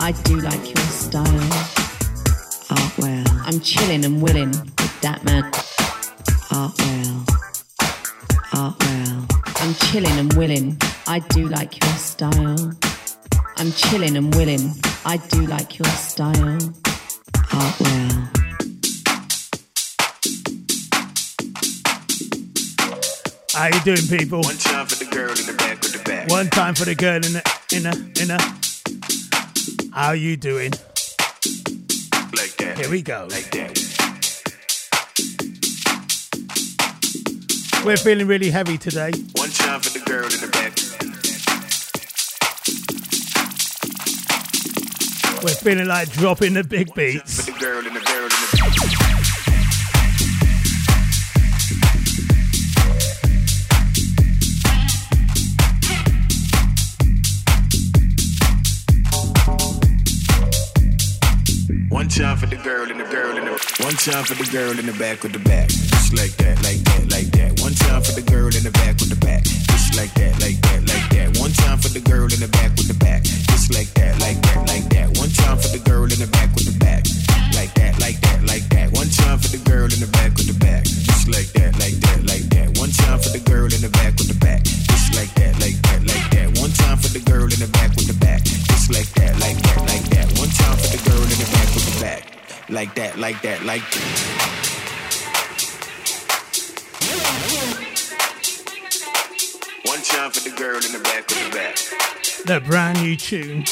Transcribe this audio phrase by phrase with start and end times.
[0.00, 1.24] I do like your style.
[2.70, 3.24] Art well.
[3.44, 5.44] I'm chilling and willing with that man.
[6.52, 7.24] Art well.
[8.54, 9.26] Art well.
[9.56, 10.78] I'm chilling and willing.
[11.08, 12.72] I do like your style.
[13.56, 14.70] I'm chilling and willing.
[15.04, 16.58] I do like your style.
[17.52, 18.30] Art well.
[23.52, 24.42] How you doing, people?
[24.42, 26.30] One time for the girl in the back with the back.
[26.30, 27.42] One time for the girl in the
[27.74, 28.67] in the in the.
[29.92, 30.72] How you doing?
[32.32, 32.74] Like that.
[32.78, 33.26] Here we go.
[33.30, 33.74] Like that.
[37.84, 39.12] We're feeling really heavy today.
[39.32, 40.72] One time for the girl in the back.
[45.42, 47.48] We're feeling like dropping the big beats.
[62.18, 64.86] Time for the girl in the girl in the One time for the girl in
[64.90, 65.70] the back with the back.
[65.70, 67.62] Just like that, like that, like that.
[67.62, 69.46] One time for the girl in the back with the back.
[69.46, 71.38] Just like that, like that, like that.
[71.38, 73.22] One time for the girl in the back with the back.
[73.22, 75.14] Just like that, like that, like that.
[75.14, 77.06] One time for the girl in the back with the back.
[77.54, 78.90] Like that, like that, like that.
[78.90, 80.82] One time for the girl in the back with the back.
[80.90, 82.74] Just like that, like that, like that.
[82.82, 83.77] One time for the girl in
[92.70, 94.04] Like that, like that, like that.
[99.86, 101.76] One time for the girl in the back with the back.
[102.44, 103.64] The brand new tune.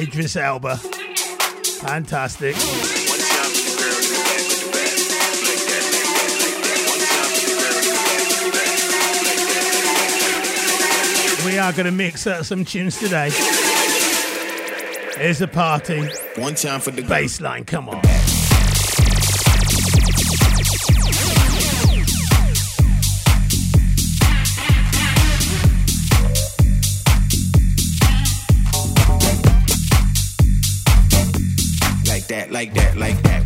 [0.00, 0.76] Idris Elba.
[0.76, 2.54] Fantastic.
[2.54, 4.94] One time for the girl in the back with the back.
[5.42, 6.78] Like that, like that, like that.
[6.86, 8.78] One time for the girl in the back with the back.
[9.26, 9.74] Like that, like
[10.78, 13.30] that, like We are going to mix up some tunes today.
[15.18, 16.00] Here's a party.
[16.36, 17.02] One time for the.
[17.02, 17.96] Baseline, come on.
[32.06, 33.37] Like that, like that, like that.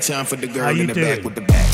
[0.00, 1.16] One time for the girl in the doing?
[1.16, 1.66] back with the back.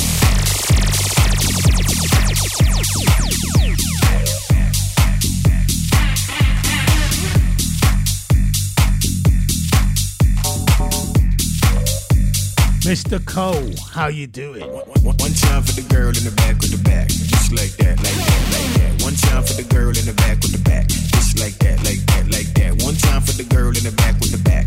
[12.82, 13.24] Mr.
[13.24, 13.54] Cole,
[13.92, 14.62] how you doing?
[14.62, 17.06] One, one time for the girl in the back with the back.
[17.06, 19.04] Just like that, like that, like that.
[19.04, 20.88] One time for the girl in the back with the back.
[20.88, 22.82] Just like that, like that, like that.
[22.82, 24.65] One time for the girl in the back with the back.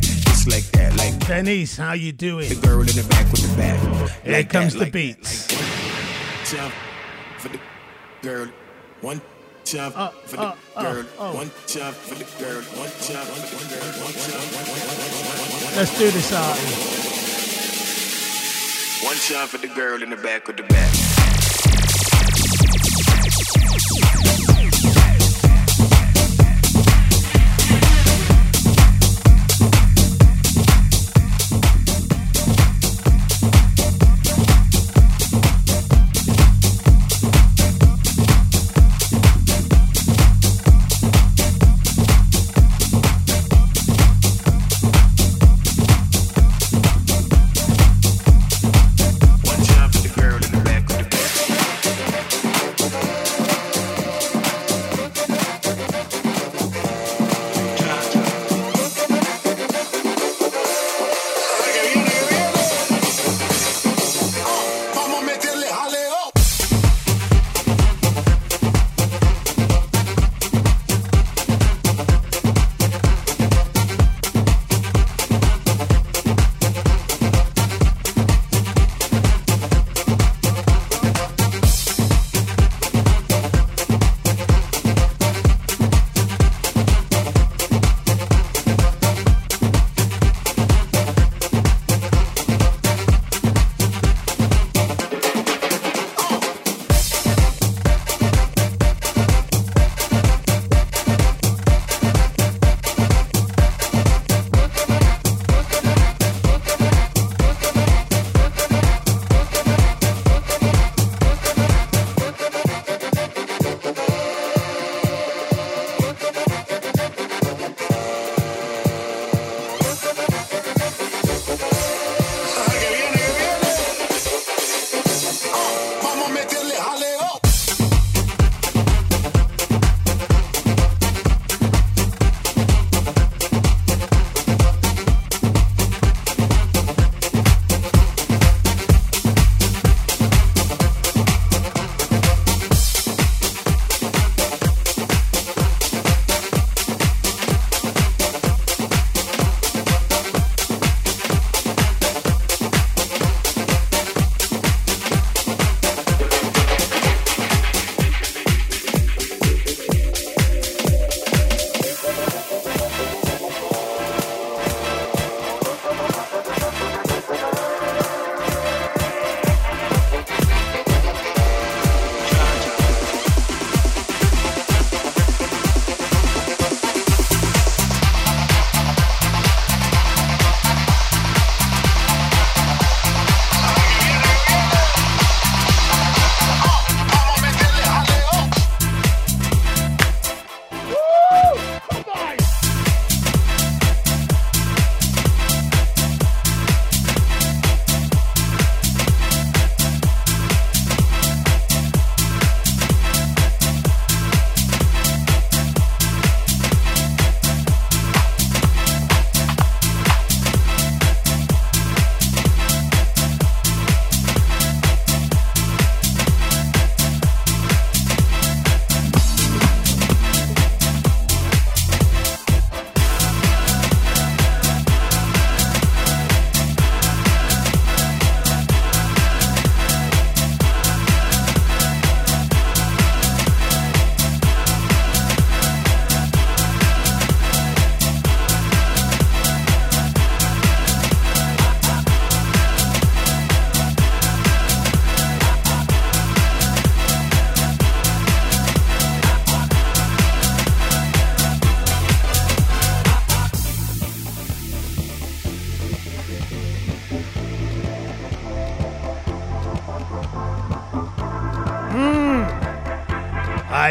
[0.49, 1.27] Just like that, like that.
[1.45, 2.49] Denise, how you doing?
[2.49, 3.79] The girl in the back with the back.
[4.23, 5.51] Here Like comes that, the like that, beats.
[5.51, 6.71] like one time
[7.37, 7.59] for the
[8.21, 8.47] girl.
[9.01, 9.21] One
[9.65, 11.05] time Uh, for the uh, uh, girl.
[11.19, 11.35] oh.
[11.35, 12.61] One time for the girl.
[12.61, 13.93] One time for the girl.
[14.03, 14.47] One time.
[14.49, 15.75] One, one, one, one, one, one.
[15.75, 16.61] Let's do this, Artie.
[19.05, 21.08] One time for the girl in the back with the back.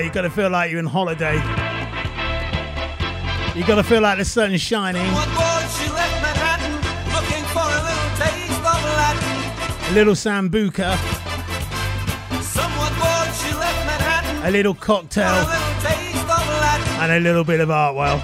[0.08, 1.34] You gotta feel like you're on holiday.
[3.54, 5.02] You gotta feel like the sun's shining.
[5.02, 5.04] A
[9.92, 10.96] little sambuca.
[14.44, 15.46] A little cocktail.
[17.00, 18.22] And a little bit of Artwell.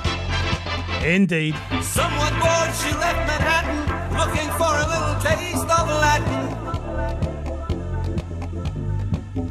[1.05, 1.55] Indeed.
[1.83, 3.77] Somewhat bored, she left Manhattan
[4.17, 6.49] looking for a little taste of Latin.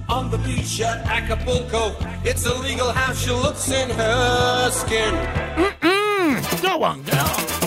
[0.09, 5.13] On the beach at Acapulco, it's illegal how she looks in her skin.
[5.55, 6.61] Mm-mm.
[6.61, 7.63] Go on, girl.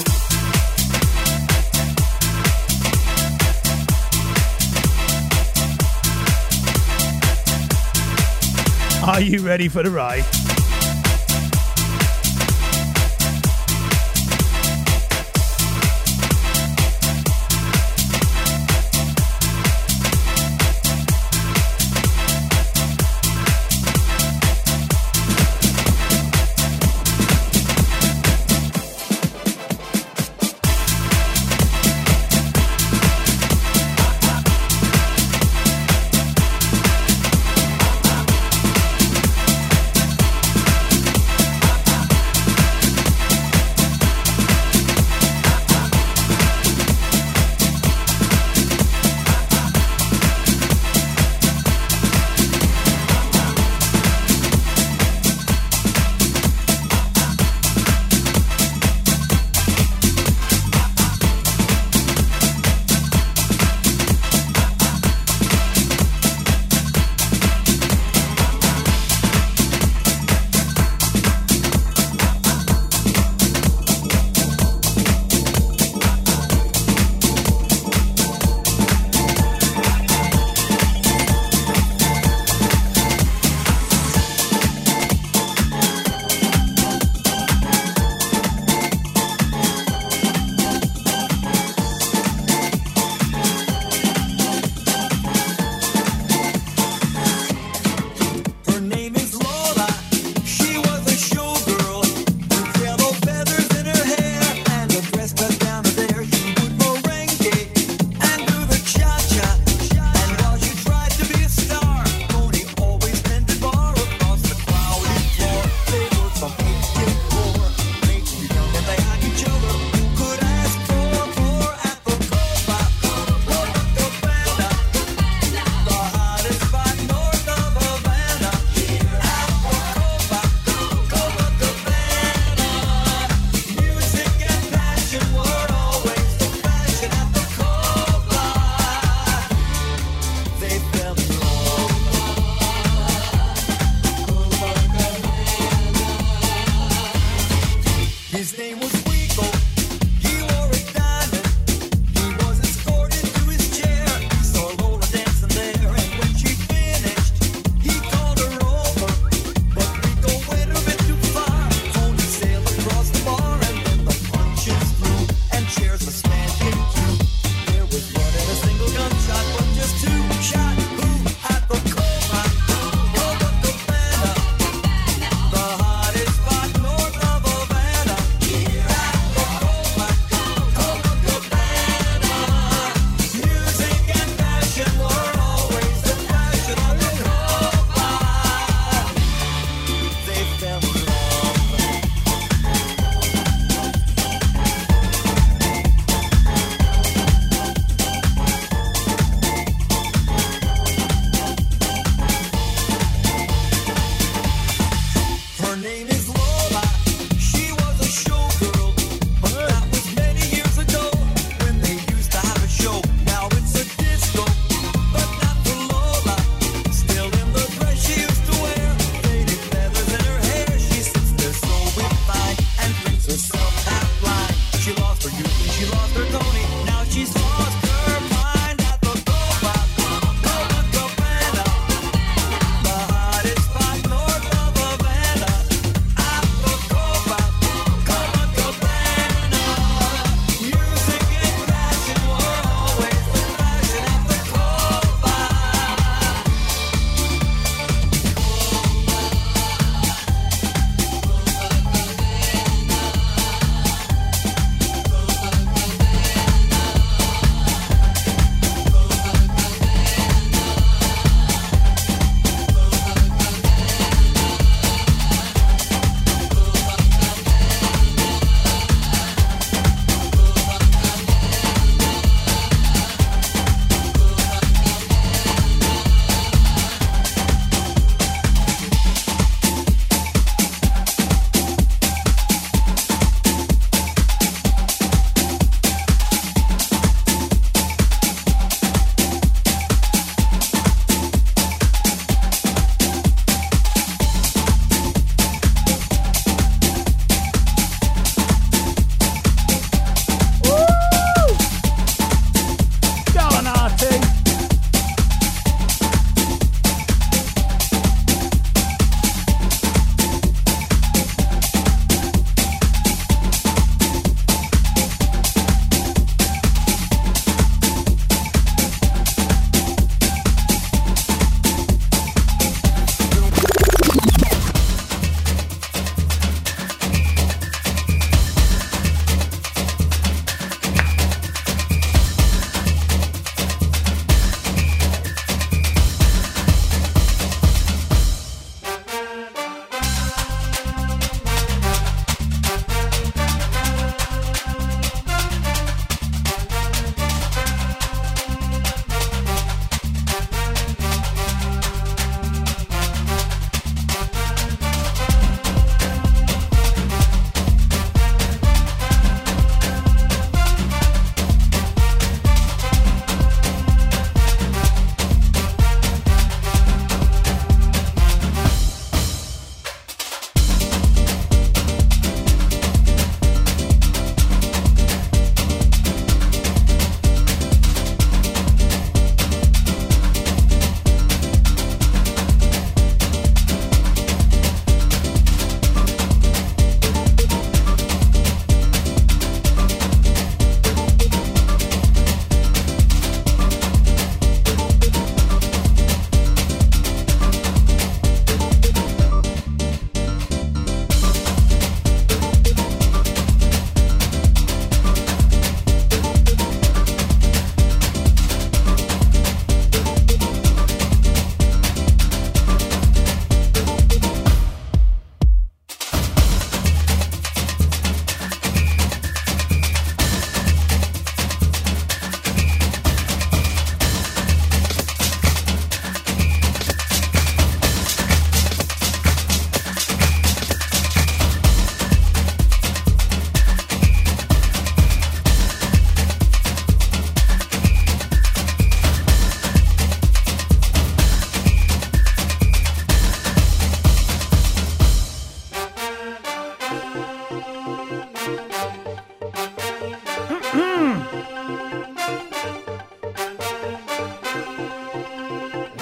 [9.08, 10.24] Are you ready for the ride?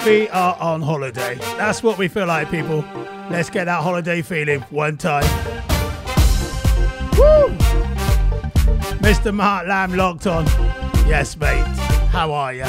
[0.05, 1.35] We are on holiday.
[1.57, 2.85] That's what we feel like, people.
[3.31, 5.23] Let's get that holiday feeling one time.
[7.17, 7.47] Woo!
[8.99, 9.33] Mr.
[9.33, 10.45] Mark Lamb locked on.
[11.07, 11.63] Yes, mate.
[12.11, 12.65] How are you?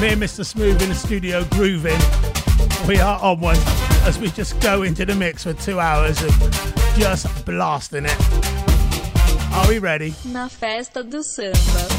[0.00, 0.44] Me and Mr.
[0.44, 1.98] Smooth in the studio grooving.
[2.86, 6.30] We are on one as we just go into the mix for two hours of
[6.96, 8.16] just blasting it.
[9.52, 10.14] Are we ready?
[10.24, 11.97] Na festa do samba.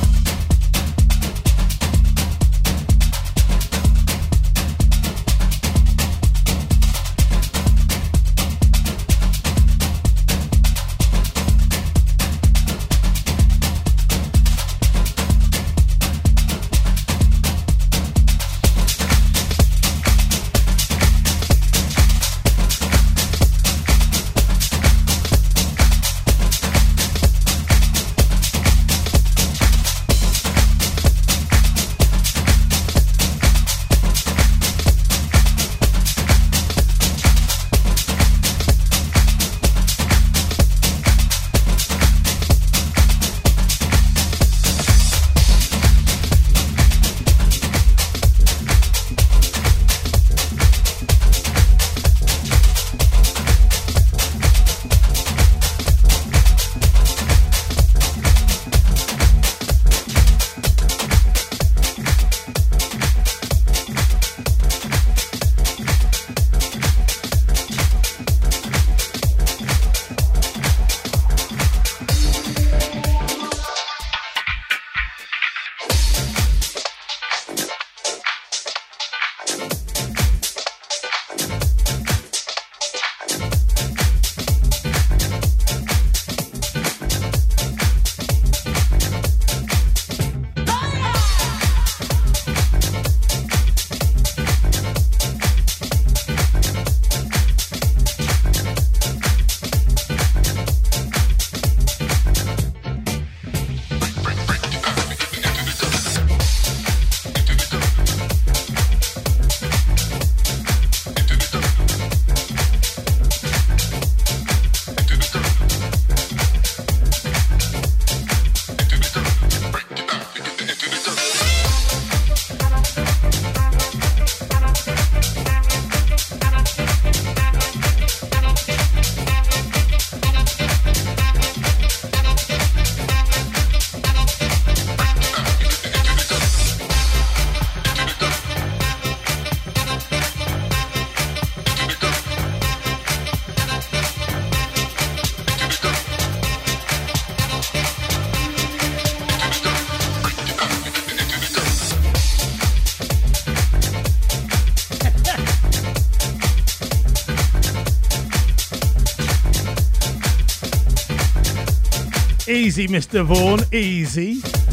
[162.80, 163.26] Easy, Mr.
[163.26, 164.69] Vaughan, easy.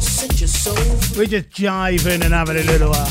[0.00, 1.18] Set your soul free.
[1.18, 3.08] We're just jiving and having a little uh,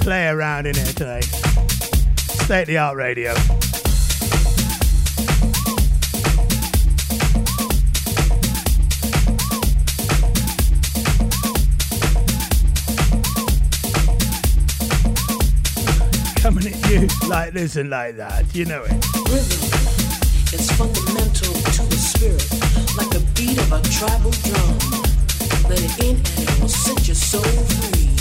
[0.00, 1.20] play around in here today.
[1.20, 3.32] State of the art radio.
[16.40, 19.69] Coming at you like this and like that, you know it.
[25.70, 28.19] Let it in and it will set your soul free.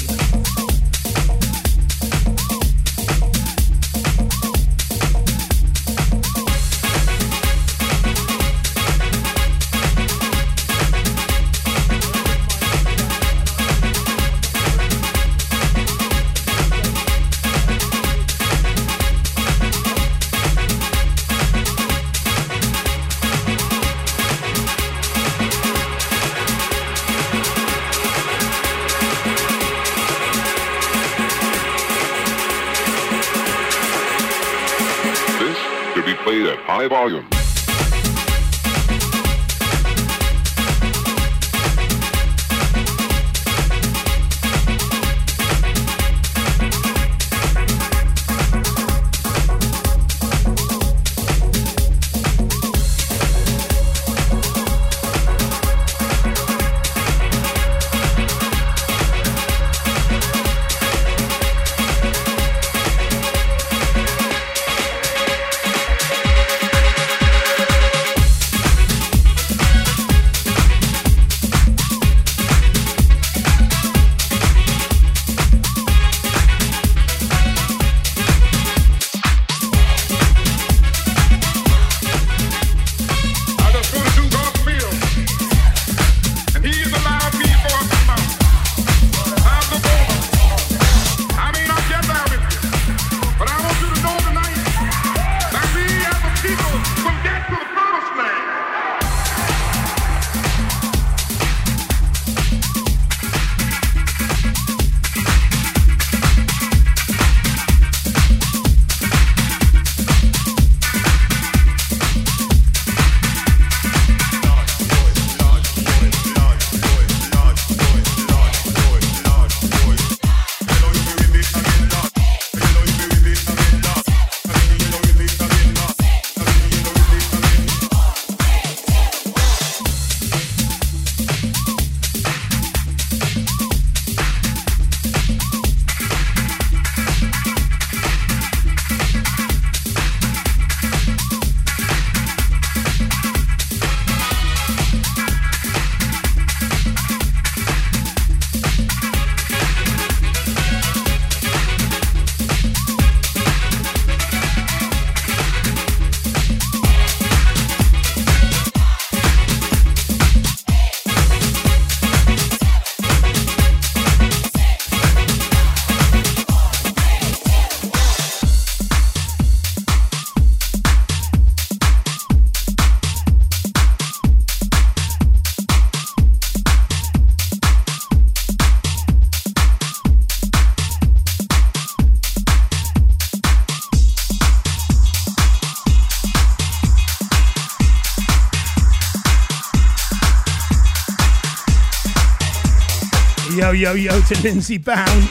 [193.79, 195.29] Yo, yo, to Lindsay Bound.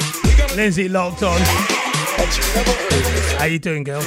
[0.57, 1.39] Lindsay locked on.
[3.39, 4.01] How you doing, girl?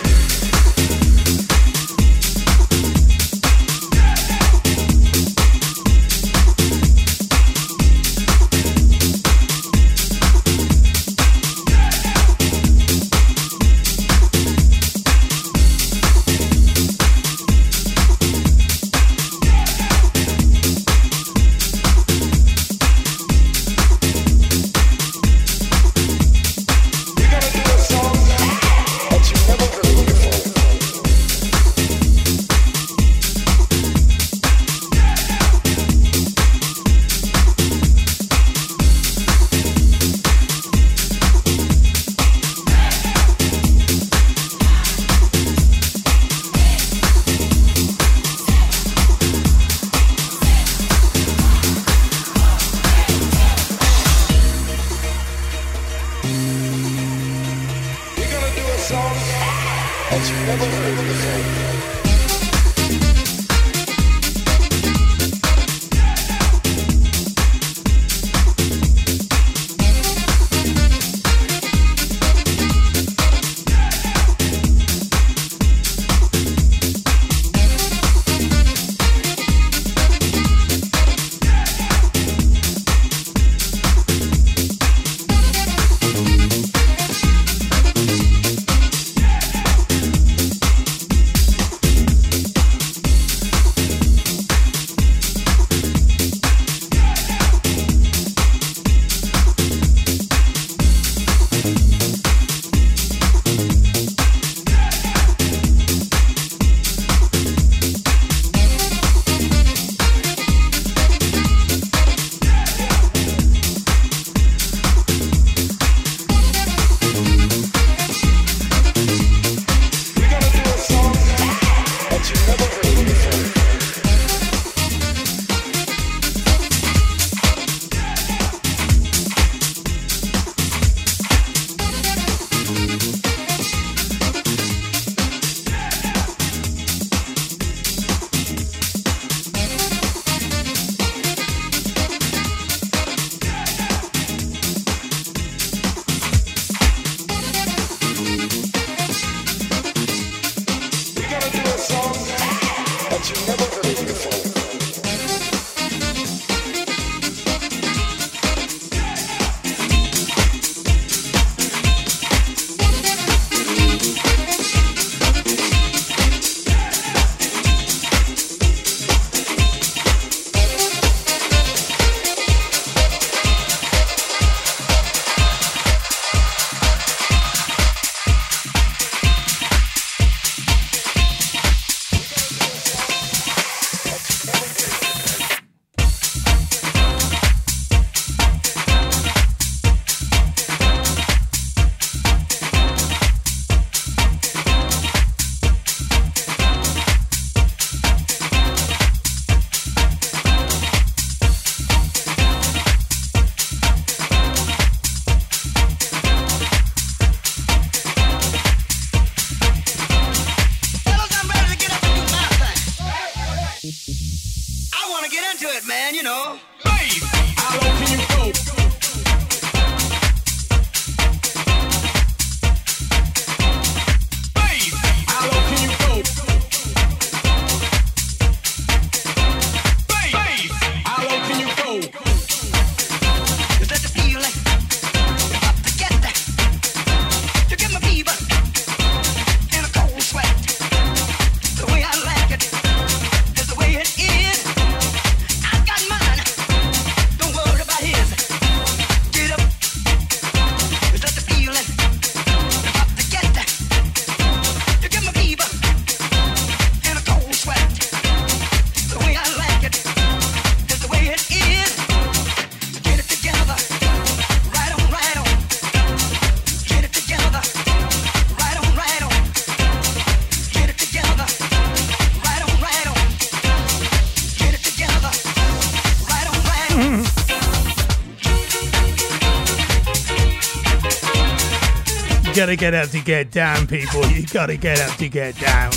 [282.81, 284.25] Get up to get down, people.
[284.25, 285.91] You gotta get up to get down.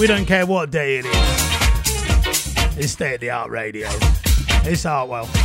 [0.00, 2.76] We don't care what day it is.
[2.76, 3.86] It's state of the art radio.
[4.64, 5.39] It's Artwell.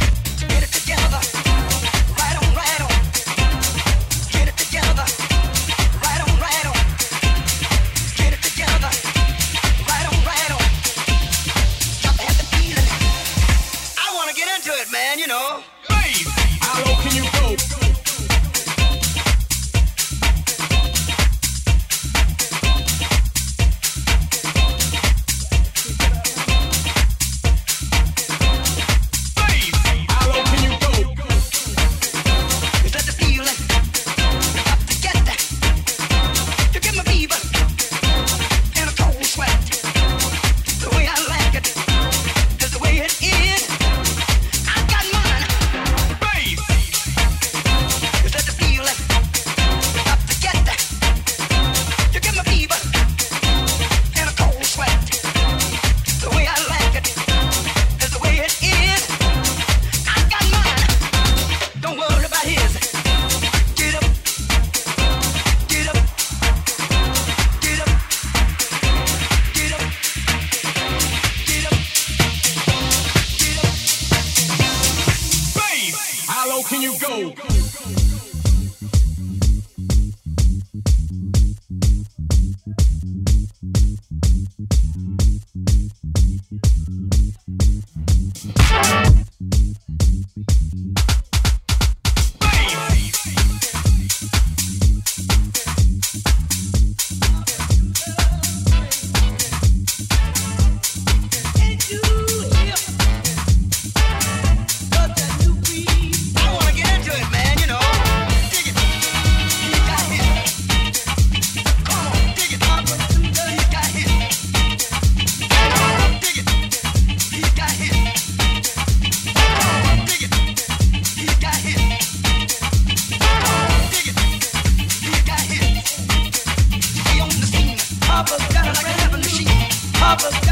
[130.06, 130.45] Papa.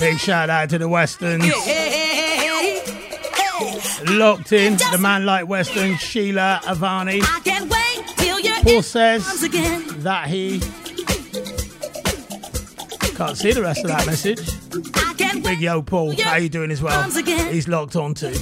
[0.00, 1.44] Big shout out to the Westerns.
[4.10, 7.20] Locked in, the man like Western, Sheila Avani.
[8.62, 9.40] Paul says
[10.02, 10.60] that he
[13.16, 14.48] can't see the rest of that message.
[15.42, 17.10] Big yo, Paul, how you doing as well?
[17.50, 18.34] He's locked on too.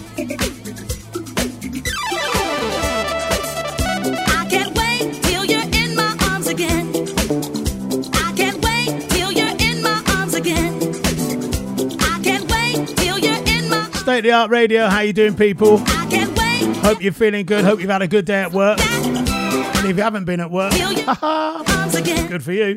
[14.23, 15.79] The Art Radio, how you doing, people?
[15.79, 17.65] Hope you're feeling good.
[17.65, 18.79] Hope you've had a good day at work.
[18.81, 20.73] And if you haven't been at work,
[22.29, 22.77] good for you.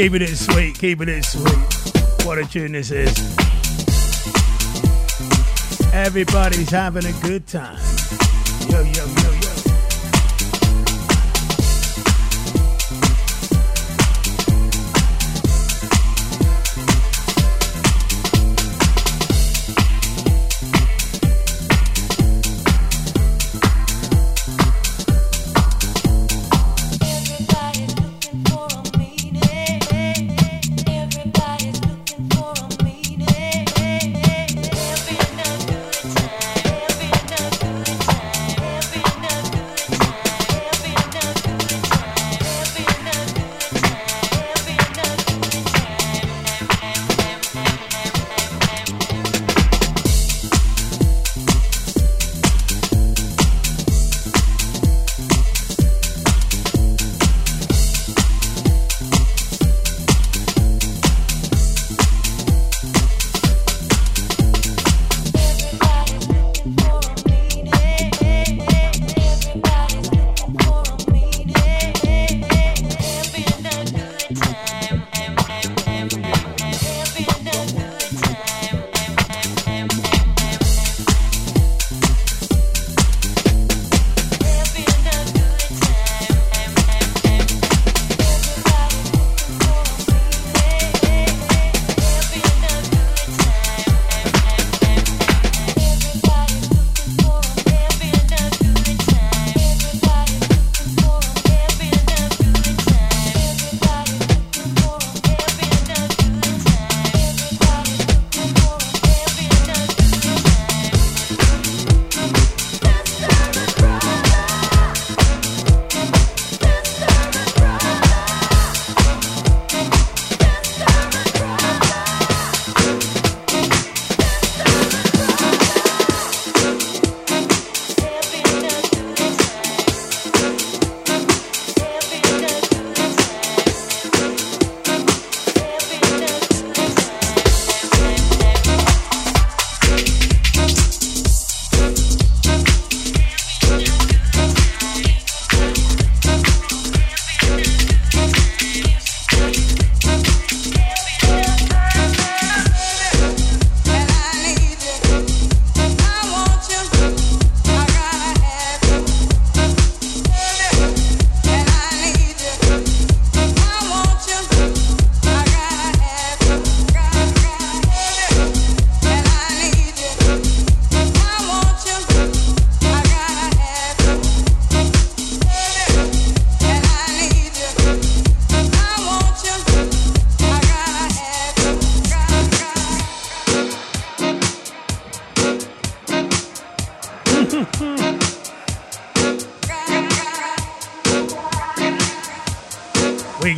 [0.00, 2.24] Keeping it sweet, keeping it sweet.
[2.26, 3.14] What a tune this is.
[5.92, 7.76] Everybody's having a good time.
[8.70, 9.39] Yo, yo, yo,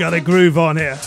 [0.03, 0.99] got a groove on here.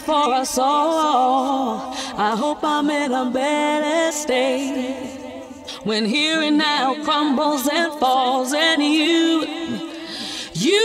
[0.00, 1.94] For us all.
[2.16, 5.20] I hope I'm in a better state
[5.84, 9.46] when here and now crumbles and falls, and you,
[10.52, 10.80] you,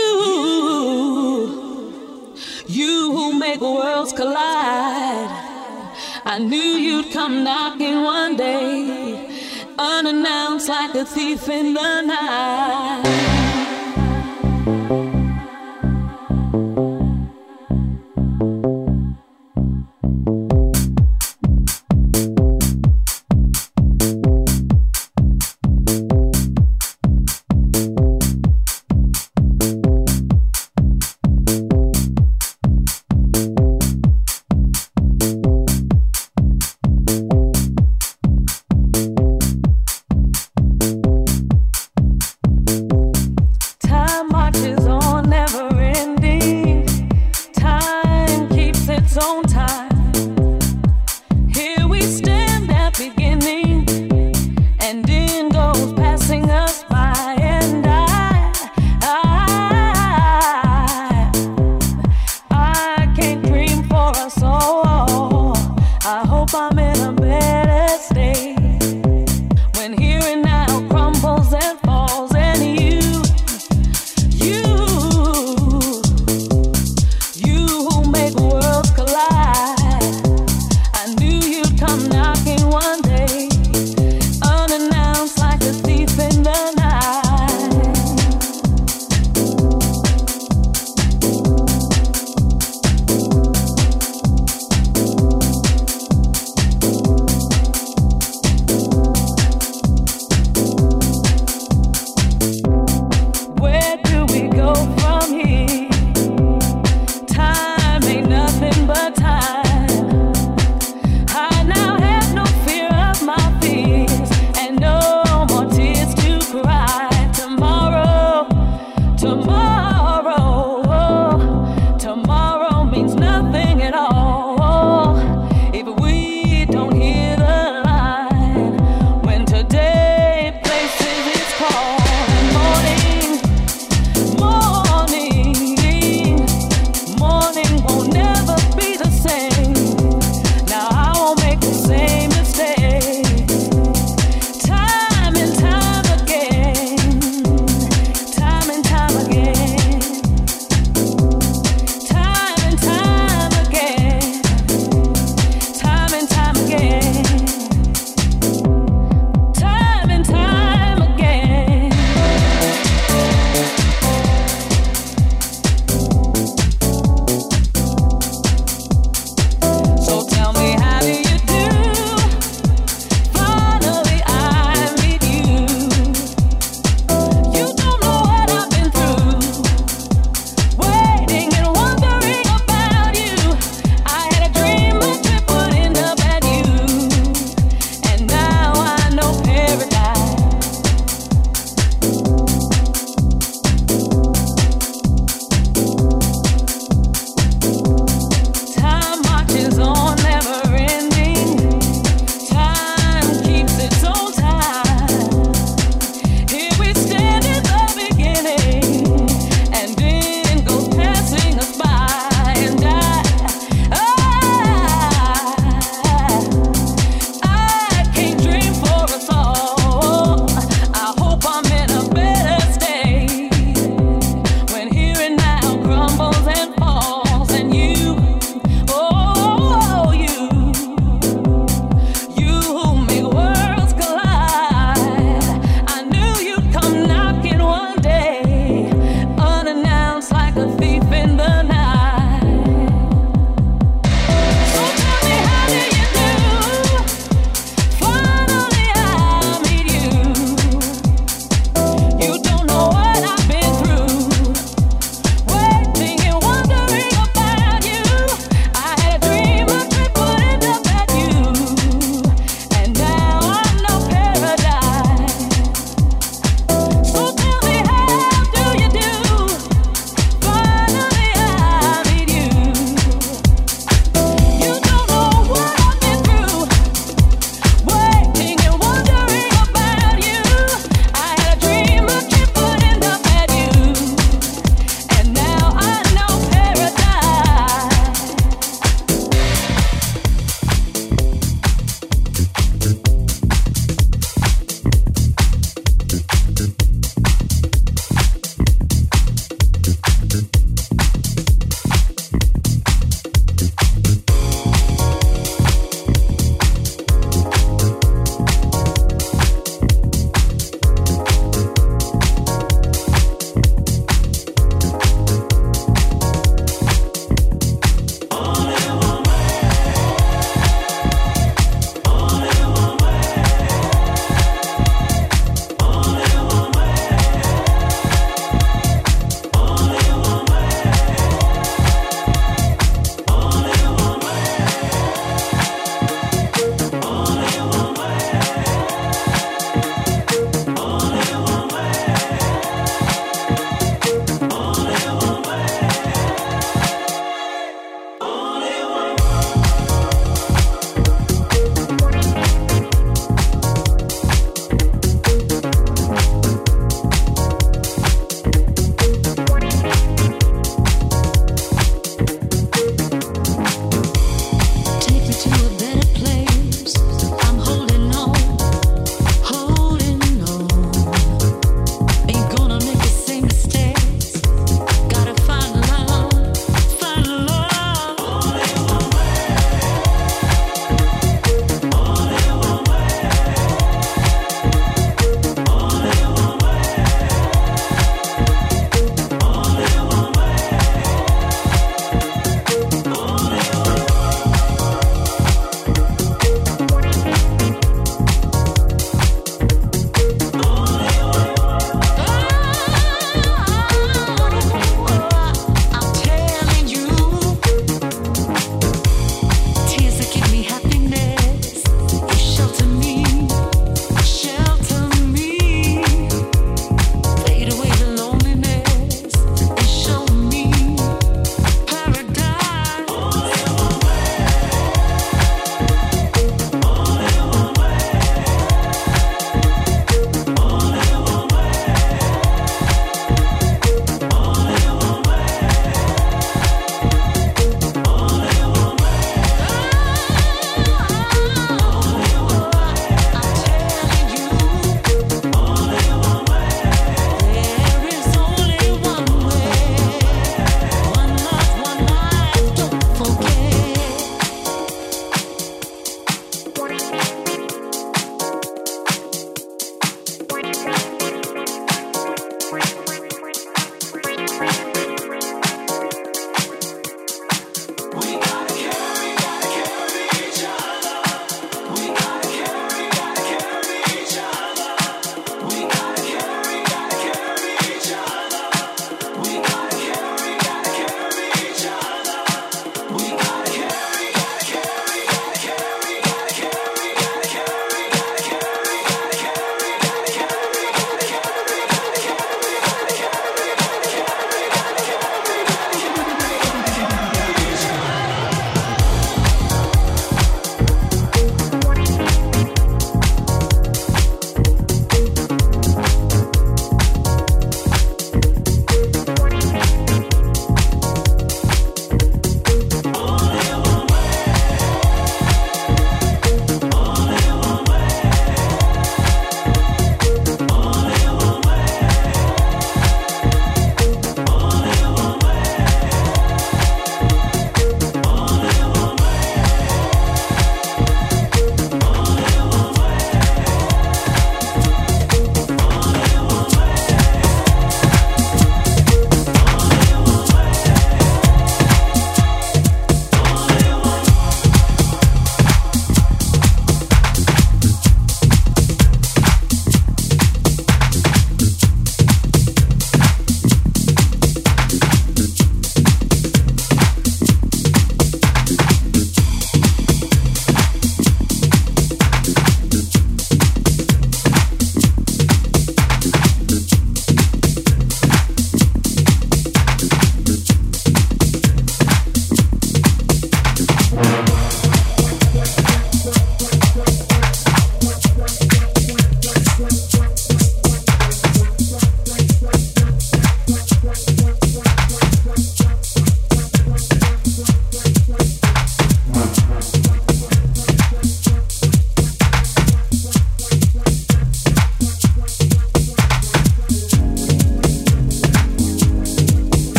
[2.66, 5.30] you who make worlds collide.
[6.24, 9.28] I knew you'd come knocking one day,
[9.78, 13.45] unannounced like a thief in the night.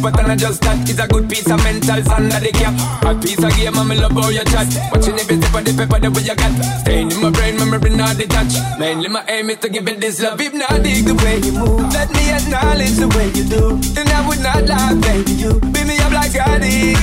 [0.00, 0.88] But I just that.
[0.88, 2.74] It's a good piece of mental under the cap.
[3.04, 4.68] A piece of game, I'm love how you chat.
[4.92, 6.52] Watching every step of the paper, the way you got.
[6.80, 8.58] Staying in my brain, my memory not detached.
[8.78, 10.40] Mainly my aim is to give it this love.
[10.40, 13.76] If not dig the way you move, let me acknowledge the way you do.
[13.92, 15.32] Then I would not lie, baby.
[15.36, 16.96] You beat me up like I did.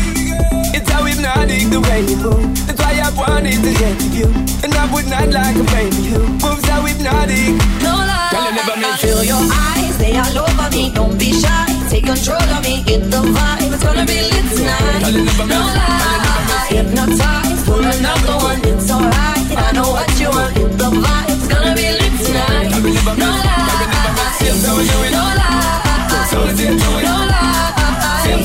[0.73, 2.49] It's how hypnotic the way you move.
[2.65, 4.29] That's why I wanted to get to you.
[4.65, 6.01] And I would not like a baby.
[6.09, 7.53] You moves how hypnotic.
[7.85, 8.29] No lie.
[8.33, 10.91] Girl, you never miss Feel your eyes, they all over me.
[10.93, 11.76] Don't be shy.
[11.97, 12.83] Take control of me.
[12.83, 13.73] Get the vibe.
[13.73, 15.01] It's gonna be lit tonight.
[15.01, 16.69] Girl, you never No lie.
[16.69, 17.65] Hypnotized.
[17.65, 18.61] Pull another one.
[18.69, 19.49] It's alright.
[19.57, 20.53] I know what you want.
[20.53, 21.29] Get the vibe.
[21.33, 22.69] It's gonna be lit tonight.
[22.69, 23.49] Girl, you never No miss.
[23.49, 24.37] Girl, you never miss.
[24.37, 25.09] Same how we do.
[25.09, 26.29] No lie.
[26.29, 27.05] So let's get to it.
[27.09, 27.65] No lie.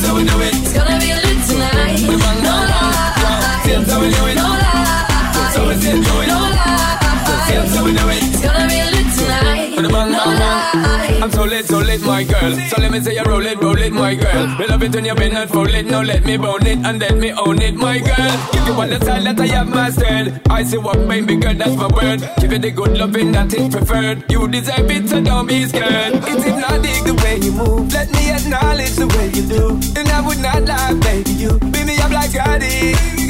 [0.00, 0.54] How we do it.
[0.56, 2.00] It's gonna be lit tonight.
[2.08, 2.88] Put it on No now.
[3.68, 4.36] Same how we do it.
[4.40, 4.48] lie.
[4.48, 5.52] No lie.
[5.52, 6.28] So let's get to it.
[6.32, 7.44] No lie.
[7.52, 8.22] Same how we do it.
[8.32, 9.76] It's gonna be lit tonight.
[9.76, 11.01] Put it on No lie.
[11.22, 12.50] I'm so lit, so lit, my girl.
[12.68, 14.56] So let me say you roll it, roll it, my girl.
[14.58, 15.86] We love it when you bend and fold it.
[15.86, 18.48] Now let me bone it and let me own it, my girl.
[18.50, 20.40] Give you all the style that I have mastered.
[20.50, 22.28] I see what made me girl, that's my word.
[22.40, 24.28] Give you the good loving that is preferred.
[24.32, 26.14] You deserve it, so don't be scared.
[26.26, 27.92] It's hypnotic the way you move.
[27.92, 30.00] Let me acknowledge the way you do.
[30.00, 31.30] And I would not lie, baby.
[31.30, 33.21] You beat me up like I did.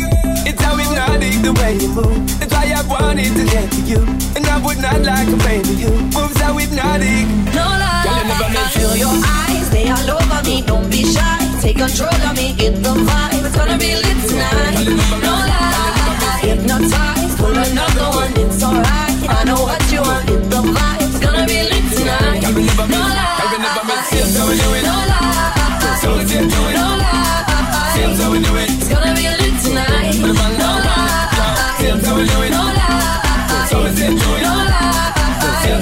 [0.52, 2.28] It's how hypnotic the way you move.
[2.36, 4.00] That's why I wanted to get to you.
[4.36, 5.80] And I would not like a baby.
[5.80, 7.24] You moves how hypnotic.
[7.56, 8.04] No lie.
[8.04, 10.60] Girl, you never I feel your eyes, they all over me.
[10.60, 11.40] Don't be shy.
[11.64, 12.52] Take control of me.
[12.52, 13.32] Get the vibe.
[13.32, 14.92] It's gonna be lit tonight.
[15.24, 16.44] No lie.
[16.44, 17.38] Hypnotized.
[17.40, 18.32] Pull another one.
[18.36, 19.16] It's alright.
[19.32, 20.26] I know what you want.
[20.28, 21.00] Get the vibe.
[21.00, 22.44] It's gonna be lit tonight.
[22.44, 23.40] Girl, we never No lie.
[23.40, 24.04] Girl, we never miss.
[24.12, 24.84] Same how we do it.
[24.84, 25.96] No lie.
[26.04, 26.76] So to it.
[26.76, 27.21] No lie.
[28.12, 28.68] Same how we do it.
[28.68, 30.12] It's gonna be lit tonight.
[30.20, 31.32] Put it on No lie.
[31.80, 32.50] How we do it.
[32.50, 33.66] No lie.
[33.70, 34.20] So let's get it.
[34.20, 35.12] No lie.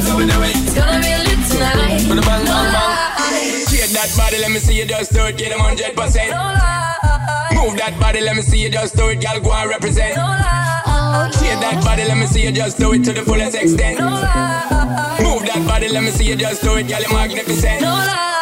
[0.07, 0.55] How we do it.
[0.55, 2.07] It's gonna be lit tonight.
[2.07, 3.67] Put it on No lie.
[3.67, 6.31] Shake that body, let me see you just do it, get them hundred percent.
[6.31, 7.51] No lie.
[7.55, 10.17] Move that body, let me see you just do it, girl, go and represent.
[10.17, 11.31] No lie.
[11.35, 13.99] Shake that body, let me see you just do it to the fullest extent.
[13.99, 15.19] No lie.
[15.21, 17.81] Move that body, let me see you just do it, girl, you're magnificent.
[17.81, 18.40] No lie.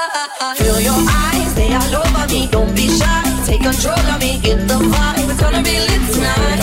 [0.57, 2.47] Feel your eyes, they all over me.
[2.47, 3.23] Don't be shy.
[3.45, 4.39] Take control of me.
[4.41, 5.19] Get the vibe.
[5.31, 6.61] It's gonna be lit tonight.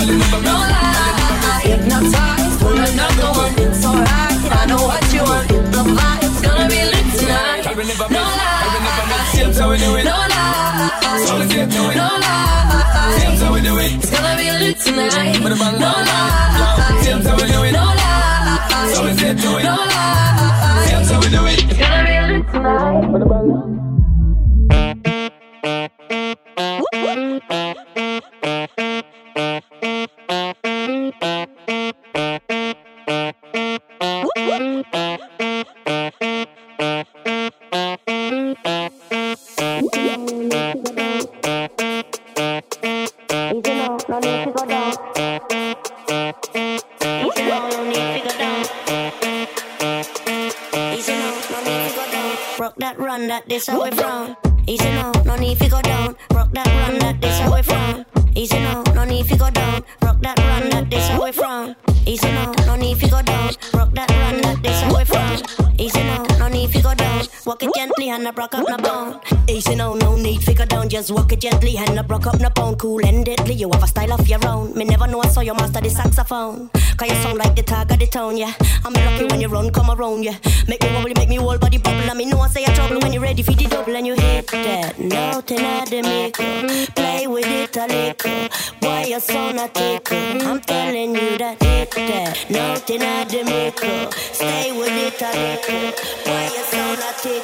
[0.48, 1.62] No lie.
[1.68, 2.60] Hypnotized.
[2.62, 3.54] Pull another one.
[3.60, 4.52] It's alright.
[4.60, 5.48] I know what you want.
[5.50, 6.24] Get the vibe.
[6.24, 7.64] It's gonna be lit tonight.
[7.66, 9.12] Girl, we never No miss, girl, we never miss.
[9.12, 9.32] lie.
[9.36, 10.04] Same how we do it.
[10.06, 11.26] No lie.
[11.28, 11.96] So let's get to it.
[12.00, 13.18] No lie.
[13.20, 13.92] Same how we do it.
[14.00, 15.36] It's gonna be lit tonight.
[15.44, 16.08] Put it on No now.
[16.08, 17.04] lie.
[17.04, 17.74] Same how we do it.
[17.76, 18.92] No lie.
[18.96, 19.64] So let's get to it.
[19.68, 20.88] No lie.
[20.88, 21.60] Same how we do it.
[21.70, 22.15] It's gonna be
[22.66, 23.12] lit tonight.
[23.12, 23.76] Put it on now.
[44.58, 44.85] Rock
[53.26, 54.38] run that this how we from.
[54.68, 56.16] Easy now, no need to go down.
[56.32, 58.06] Rock that run that this how we from.
[58.36, 59.84] Easy now, no need to go down.
[60.04, 61.76] Rock that run that this how we from.
[62.06, 63.52] Easy now, no need to go down.
[63.74, 65.74] Rock that run that this how we from.
[65.80, 67.26] Easy now, no need to go down.
[67.46, 69.22] Walk it gently and I broke up no bone.
[69.48, 70.90] Easy now, no need go down.
[70.90, 72.76] Just walk it gently and I broke up no bone.
[72.76, 74.76] Cool and deadly, you have a style of your own.
[74.76, 76.70] Me never know I saw you master the saxophone.
[76.98, 78.54] Cause you sound like the tag of the town, yeah.
[78.84, 80.38] I'm lucky when you run, come around, yeah.
[80.68, 82.10] Make me wobble, make me whole body bubble.
[82.10, 84.16] I me know I say a trouble when you're ready for the double and you
[84.16, 84.98] hit that.
[84.98, 86.92] Nothing at the maker.
[86.96, 88.50] Play with it a little.
[88.80, 90.18] Why you so not tickle?
[90.48, 92.50] I'm telling you that hit that.
[92.50, 94.12] Nothing at the maker.
[94.34, 95.92] Stay with it a little.
[96.26, 97.35] Why you so not tickle?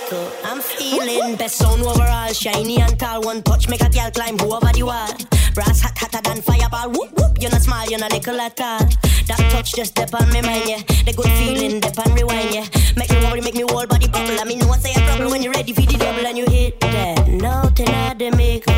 [0.46, 2.32] I'm feeling best sound overall.
[2.32, 3.22] Shiny and tall.
[3.24, 5.12] One touch make a girl climb over the wall.
[5.54, 6.92] Brass hot hotter than fireball.
[6.92, 7.42] Whoop whoop.
[7.42, 8.80] You're not small, you're not little at all.
[9.28, 10.82] That touch just step on me mind, yeah.
[11.04, 12.66] The good feeling, dip and rewind, yeah.
[12.96, 14.40] Make me worry, make me whole body bubble.
[14.40, 16.46] I mean, no one say a trouble when you're ready for the double and you
[16.46, 17.28] hit that.
[17.28, 18.72] Nothing at the maker.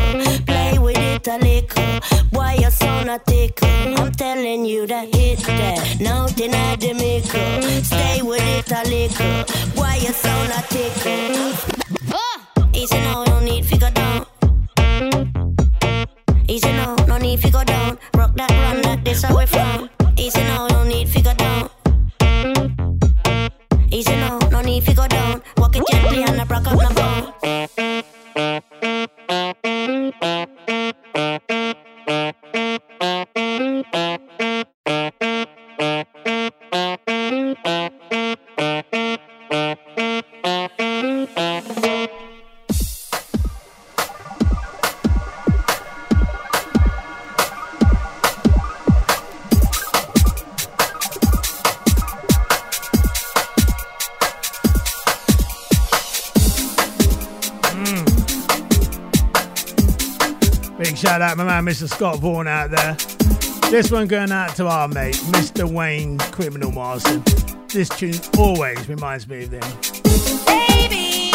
[0.46, 0.63] Play
[1.26, 2.00] it a little.
[2.30, 3.68] Why you so not tickle?
[3.98, 6.00] I'm telling you that hit that.
[6.00, 7.62] Nothing at the maker.
[7.82, 9.44] Stay with it a little.
[9.74, 11.52] Why you so not tickle?
[12.12, 12.38] Uh!
[12.72, 14.26] Easy now, no need figure down.
[16.48, 17.98] Easy now, no need figure down.
[18.14, 19.88] Rock that run that this away from.
[20.16, 21.70] Easy now, no need figure down.
[23.90, 25.42] Easy now, no need figure down.
[25.56, 27.24] Walk it gently and I rock up no bone.
[61.94, 62.94] Scott Vaughan out there.
[63.70, 65.64] This one going out to our mate, Mr.
[65.64, 67.22] Wayne Criminal Marson.
[67.68, 69.60] This tune always reminds me of him.
[70.44, 71.30] Baby,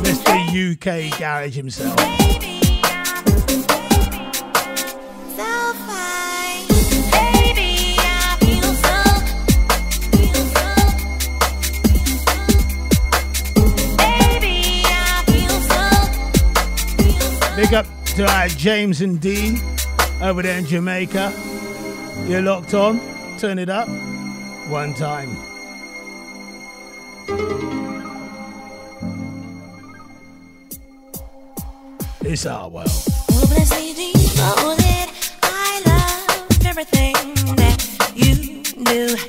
[0.00, 0.72] Mr.
[0.72, 2.47] UK Garage himself.
[17.68, 17.86] Big up
[18.16, 19.58] to uh, James and Dean
[20.22, 21.30] over there in Jamaica.
[22.26, 22.98] You're locked on.
[23.38, 23.86] Turn it up
[24.70, 25.28] one time.
[32.22, 32.88] It's our world.
[33.32, 34.76] Oh,
[35.42, 37.12] I loved everything
[37.56, 39.27] that you knew.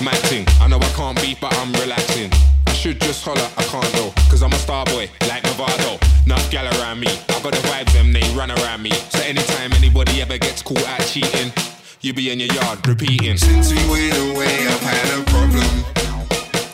[0.00, 0.46] Away, thing.
[0.60, 2.30] I know I can't beat, but I'm relaxing.
[2.68, 4.12] I should just holler, I can't though.
[4.30, 5.98] Cause I'm a star boy, like Movado.
[6.24, 7.08] Enough gal around me.
[7.08, 8.90] I got the vibes, them, they run around me.
[8.90, 11.52] So anytime anybody ever gets caught out cheating,
[12.00, 13.36] you be in your yard repeating.
[13.38, 15.84] Since we went away, I've had a problem.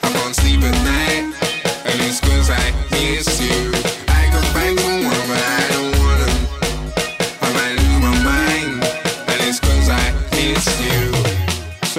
[0.03, 1.35] I can't sleep at night,
[1.87, 3.84] and it's cause I miss you.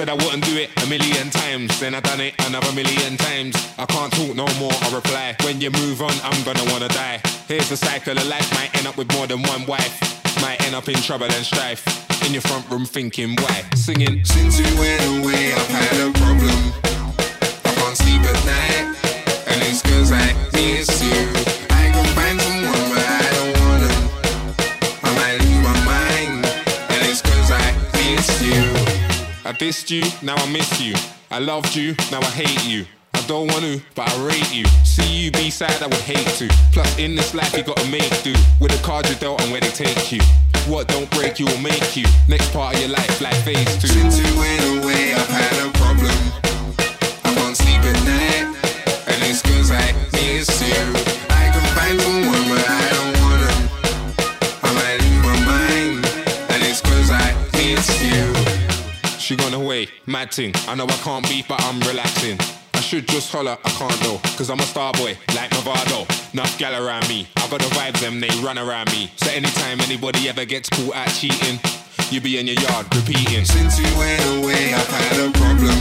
[0.06, 3.56] Said I wouldn't do it a million times, then I done it another million times.
[3.76, 5.34] I can't talk no more, I reply.
[5.42, 7.20] When you move on, I'm gonna wanna die.
[7.48, 9.98] Here's the cycle of life, might end up with more than one wife.
[10.40, 11.82] Might end up in trouble and strife.
[12.24, 13.64] In your front room thinking, why?
[13.74, 14.24] Singing.
[14.24, 16.60] Since you went away, I've had a problem.
[17.64, 18.86] I can't sleep at night,
[19.48, 21.55] and it's cause I miss you.
[29.46, 30.92] I dissed you, now I miss you.
[31.30, 32.84] I loved you, now I hate you.
[33.14, 34.64] I don't want to, but I rate you.
[34.82, 36.48] See you be sad, I would hate to.
[36.72, 39.60] Plus, in this life, you gotta make do with the cards you dealt and where
[39.60, 40.20] they take you.
[40.66, 42.06] What don't break you will make you.
[42.26, 43.86] Next part of your life, like phase two.
[43.86, 46.18] Since you went away, I've had a problem.
[47.22, 48.50] I can't sleep at night,
[49.06, 50.74] and it's cause I miss you.
[51.30, 52.85] I can find someone, but I
[59.26, 60.52] She gone away, mad thing.
[60.68, 62.38] I know I can't beat, but I'm relaxing.
[62.74, 64.18] I should just holler, I can't though.
[64.38, 66.06] Cause I'm a star boy, like Movado.
[66.32, 67.26] Enough gal around me.
[67.34, 69.10] I got the vibes, them, they run around me.
[69.16, 71.58] So anytime anybody ever gets caught out cheating,
[72.08, 73.44] you be in your yard repeating.
[73.44, 75.74] Since you went away, I've had a problem.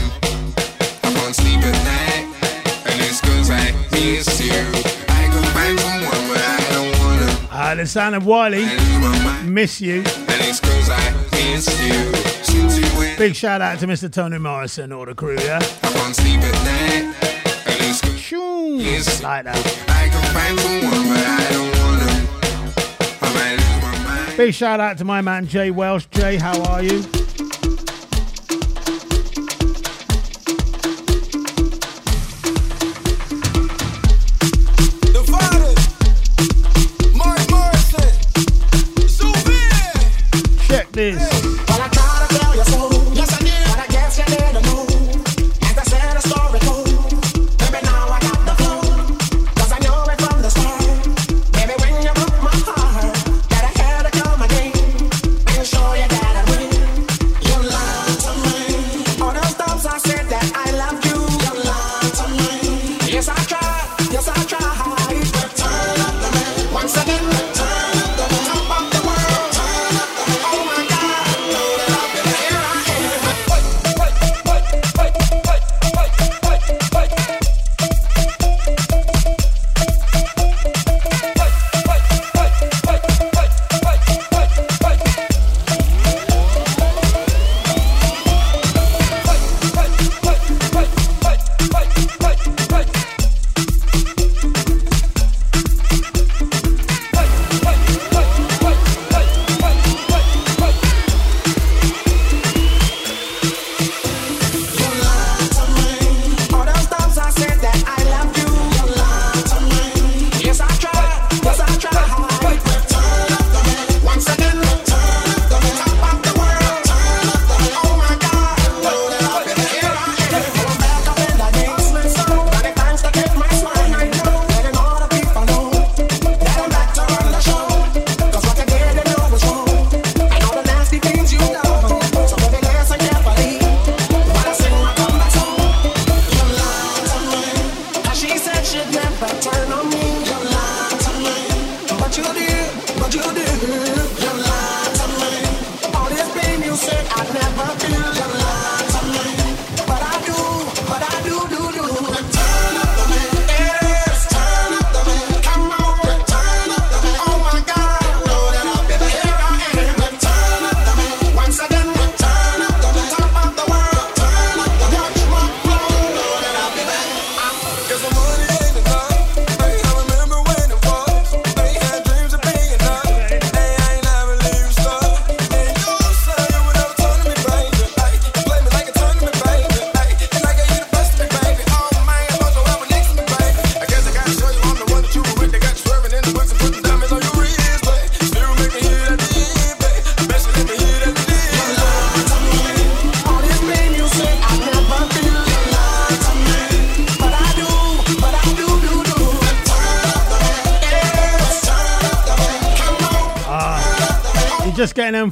[1.05, 2.25] I can't sleep at night,
[2.89, 4.57] and it's cause I miss you.
[5.07, 7.47] I can find someone, but I don't wanna.
[7.51, 8.65] Ah, the sound of Wiley.
[9.45, 9.97] Miss you.
[9.97, 12.34] And it's cause I miss you.
[12.55, 14.11] Since you went, Big shout out to Mr.
[14.11, 15.59] Tony Morrison, all the crew, yeah?
[15.83, 17.15] I can't sleep at night,
[17.67, 18.77] and it's cause Shoo.
[18.77, 19.21] Yes.
[19.21, 19.57] Like that.
[19.89, 22.11] I can find someone, but I don't wanna.
[23.21, 23.93] I might lose my
[24.25, 24.37] mind.
[24.37, 26.05] Big shout out to my man Jay Welsh.
[26.11, 27.01] Jay, how are you?
[35.11, 35.83] The Vitals,
[37.15, 38.11] Mark Morrison,
[39.07, 40.67] Zubin.
[40.67, 41.34] Check this.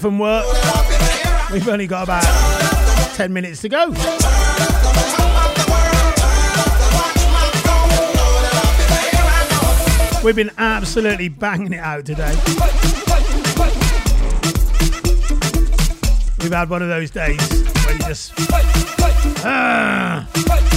[0.04, 0.46] From work.
[1.50, 2.26] We've only got about
[3.16, 3.88] 10 minutes to go.
[10.22, 12.36] We've been absolutely banging it out today.
[16.42, 17.40] We've had one of those days
[17.86, 18.34] where you just.
[19.46, 20.73] Ah.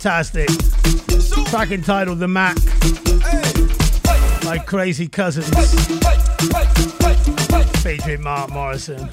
[0.00, 0.48] Fantastic.
[1.50, 2.56] Track entitled The Mack.
[4.44, 5.50] My Crazy Cousinz.
[7.82, 9.10] Featuring Mark Morrison.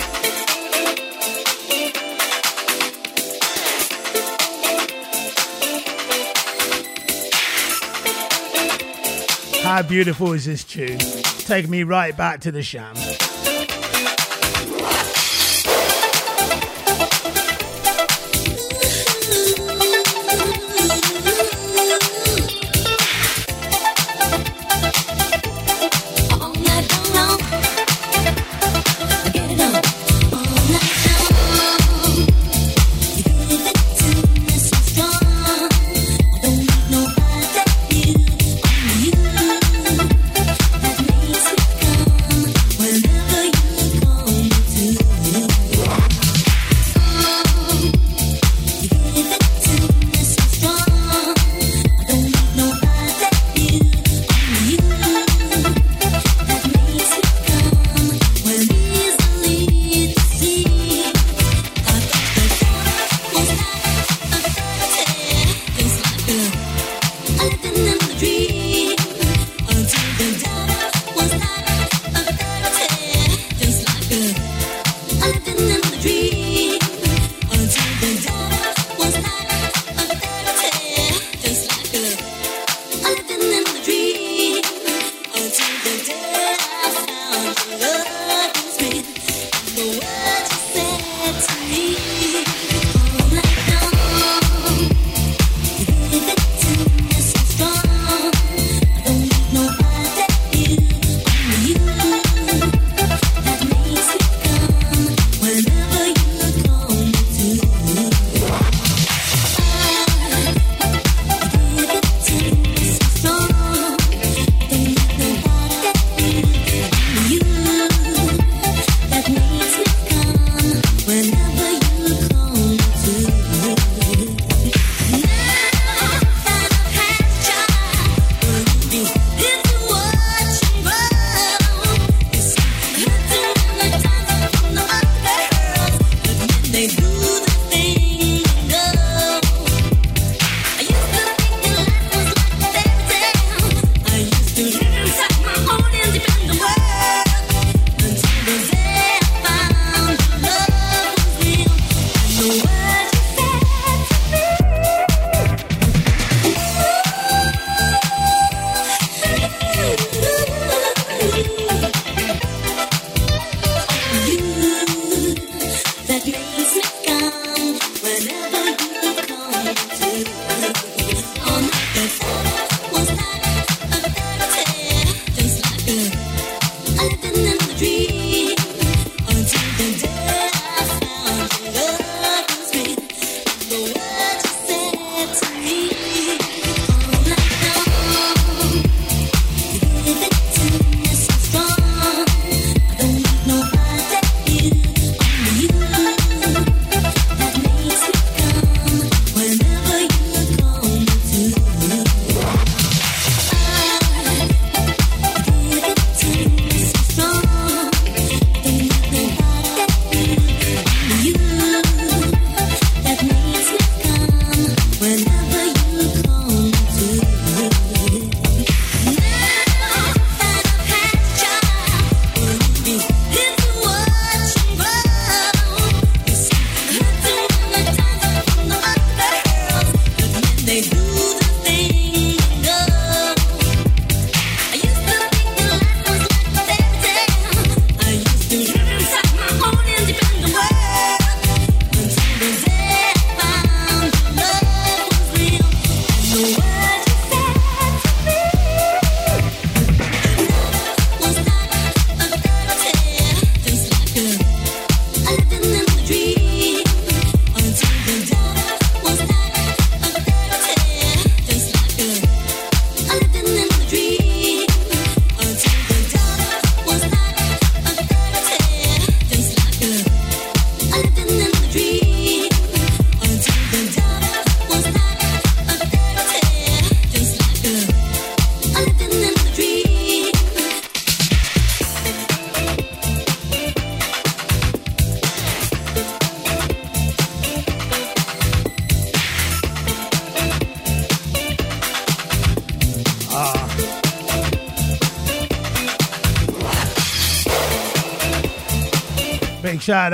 [9.61, 10.99] How beautiful is this tune?
[10.99, 12.95] Take me right back to the sham.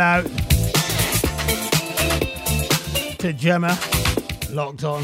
[0.03, 0.25] Out
[3.19, 3.79] to Gemma,
[4.49, 5.01] locked on.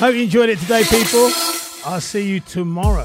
[0.00, 1.30] Hope you enjoyed it today, people.
[1.84, 3.04] I'll see you tomorrow.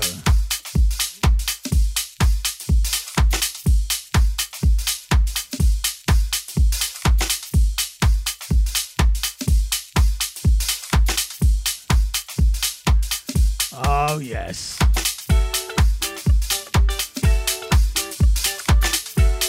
[13.88, 14.80] Oh yes.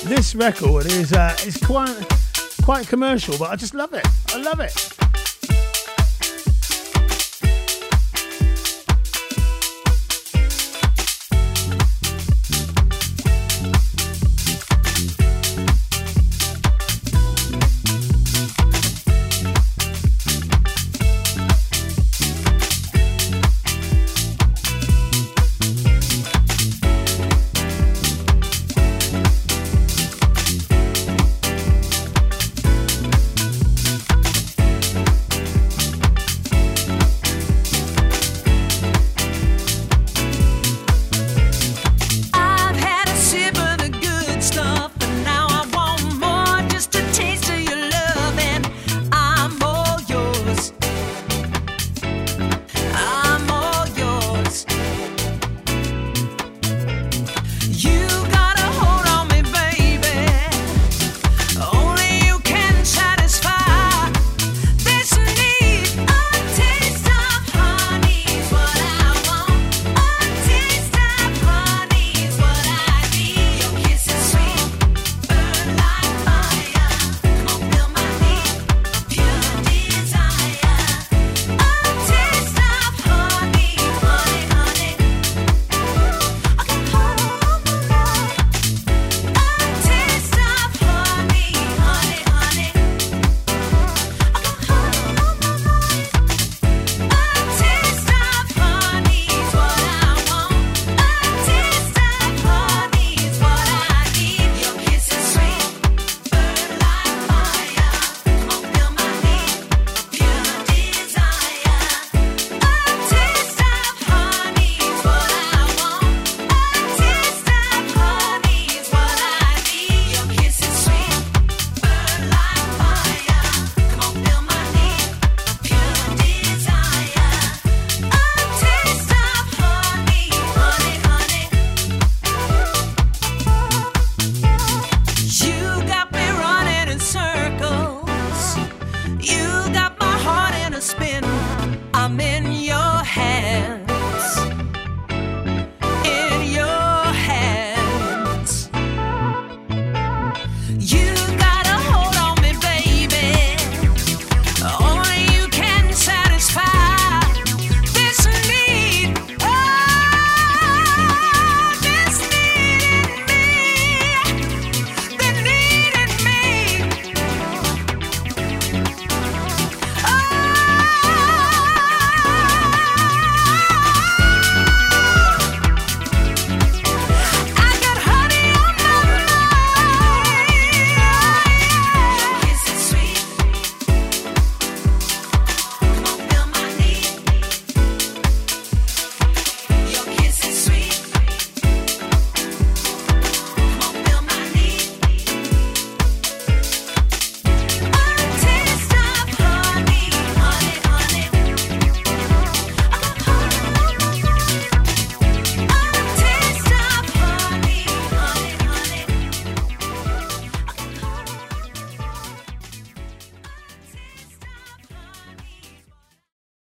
[0.06, 2.06] This record is uh, is quite
[2.62, 4.06] quite commercial, but I just love it.
[4.28, 4.95] I love it.